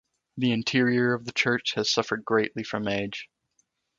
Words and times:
The 0.37 0.51
interior 0.51 1.13
of 1.13 1.25
the 1.25 1.31
church 1.31 1.73
has 1.75 1.91
suffered 1.91 2.25
greatly 2.25 2.63
from 2.63 2.87
age. 2.87 3.29